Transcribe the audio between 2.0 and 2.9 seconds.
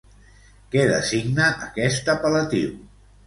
apel·latiu?